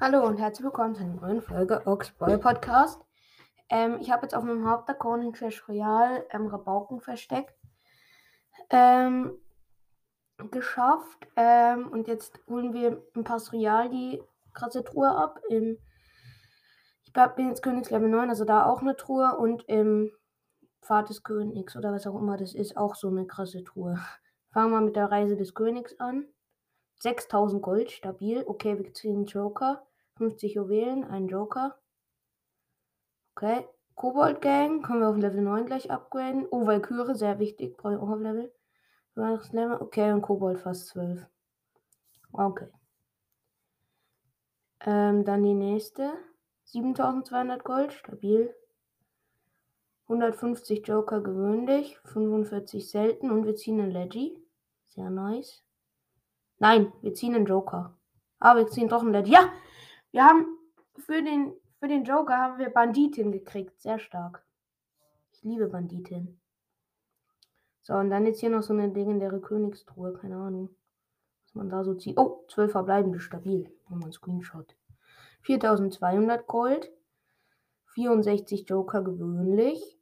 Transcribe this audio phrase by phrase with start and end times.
[0.00, 3.04] Hallo und herzlich willkommen zu einer neuen Folge Ox Boy Podcast.
[3.68, 7.52] Ähm, ich habe jetzt auf meinem Hauptaccount in Clash Royale ähm, Rabauken versteckt.
[8.70, 9.36] Ähm,
[10.52, 11.26] geschafft.
[11.34, 14.22] Ähm, und jetzt holen wir im Pass Royal die
[14.52, 15.40] krasse Truhe ab.
[15.48, 15.78] Im,
[17.02, 19.36] ich bin jetzt Königslevel 9, also da auch eine Truhe.
[19.36, 20.12] Und im
[20.80, 23.98] Pfad des Königs oder was auch immer das ist, auch so eine krasse Truhe.
[24.52, 26.28] Fangen wir mit der Reise des Königs an.
[26.98, 28.44] 6000 Gold, stabil.
[28.46, 29.86] Okay, wir ziehen Joker.
[30.16, 31.78] 50 Juwelen, ein Joker.
[33.34, 33.66] Okay.
[33.94, 36.46] Kobold Gang können wir auf Level 9 gleich upgraden.
[36.50, 38.52] Oh, Valkyrie, sehr wichtig, brauche ich auch auf Level.
[39.16, 41.26] Okay, und Kobold fast 12.
[42.32, 42.68] Okay.
[44.80, 46.12] Ähm, dann die nächste.
[46.66, 48.54] 7200 Gold, stabil.
[50.04, 54.40] 150 Joker gewöhnlich, 45 selten und wir ziehen einen Leggy.
[54.86, 55.64] Sehr nice.
[56.58, 57.96] Nein, wir ziehen einen Joker.
[58.40, 59.32] Ah, wir ziehen doch einen Leggy.
[59.32, 59.52] Ja!
[60.10, 60.46] Wir haben
[60.96, 63.80] für den, für den Joker haben wir Banditin gekriegt.
[63.80, 64.44] Sehr stark.
[65.32, 66.40] Ich liebe Banditin.
[67.82, 70.12] So, und dann jetzt hier noch so eine legendäre Königstruhe.
[70.12, 70.70] Keine Ahnung,
[71.44, 72.18] was man da so zieht.
[72.18, 73.72] Oh, 12 verbleibende, stabil.
[73.88, 74.74] Machen wir Screenshot.
[75.42, 76.90] 4200 Gold.
[77.94, 79.98] 64 Joker gewöhnlich.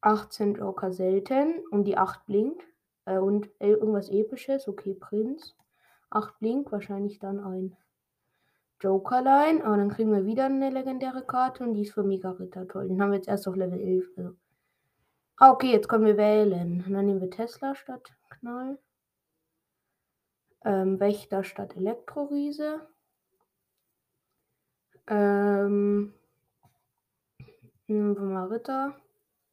[0.00, 1.64] 18 Joker selten.
[1.70, 2.66] Und die 8 blinkt.
[3.04, 4.68] Äh, und irgendwas episches.
[4.68, 5.56] Okay, Prinz.
[6.10, 6.72] 8 blinkt.
[6.72, 7.76] Wahrscheinlich dann ein
[8.80, 12.68] Jokerline, aber dann kriegen wir wieder eine legendäre Karte und die ist für Mega Ritter.
[12.68, 14.10] Toll, den haben wir jetzt erst auf Level 11.
[14.16, 14.36] Also.
[15.38, 16.84] Ah, okay, jetzt können wir wählen.
[16.86, 18.78] Und dann nehmen wir Tesla statt Knall.
[20.64, 22.86] Ähm, Wächter statt Elektroriese.
[25.06, 26.12] Ähm,
[27.86, 28.96] nehmen wir mal Ritter.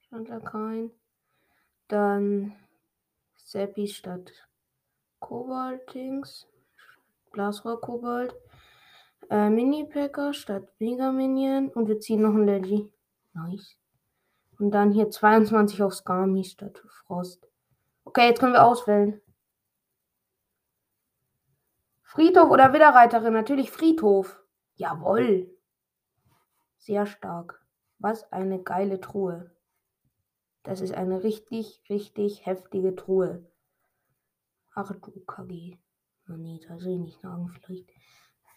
[0.00, 0.90] Stand da kein.
[1.88, 2.54] Dann
[3.36, 4.32] Seppi statt
[5.20, 6.46] Koboldings.
[7.32, 8.34] Blasrohr Kobold.
[9.30, 11.68] Äh, Mini-Packer statt Mega Minion.
[11.70, 12.90] Und wir ziehen noch ein Leggy.
[13.34, 13.76] Nice.
[14.58, 17.48] Und dann hier 22 auf Skami statt Frost.
[18.04, 19.20] Okay, jetzt können wir auswählen.
[22.02, 23.34] Friedhof oder Widerreiterin?
[23.34, 24.42] Natürlich Friedhof.
[24.76, 25.50] Jawoll.
[26.78, 27.64] Sehr stark.
[27.98, 29.50] Was eine geile Truhe.
[30.62, 33.44] Das ist eine richtig, richtig heftige Truhe.
[34.80, 35.76] Ach du KG.
[36.28, 37.90] Oh nee, da soll ich nicht sagen, vielleicht.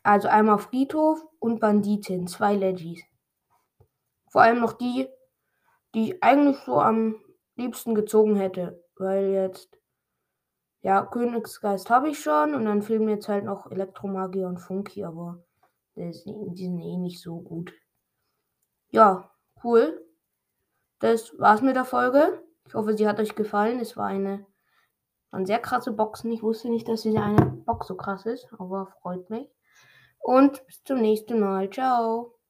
[0.03, 3.01] Also einmal Friedhof und Banditin, zwei Legis.
[4.29, 5.07] Vor allem noch die,
[5.95, 7.15] die ich eigentlich so am
[7.55, 8.85] liebsten gezogen hätte.
[8.97, 9.79] Weil jetzt,
[10.81, 15.03] ja, Königsgeist habe ich schon und dann fehlen mir jetzt halt noch Elektromagier und Funky,
[15.03, 15.43] aber
[15.95, 17.73] die sind eh nicht so gut.
[18.91, 19.31] Ja,
[19.63, 20.05] cool.
[20.99, 22.43] Das war's mit der Folge.
[22.67, 23.79] Ich hoffe, sie hat euch gefallen.
[23.79, 24.45] Es war eine,
[25.31, 26.31] waren sehr krasse Boxen.
[26.31, 29.49] Ich wusste nicht, dass diese eine Box so krass ist, aber freut mich.
[30.19, 31.69] Und bis zum nächsten Mal.
[31.69, 32.40] Ciao.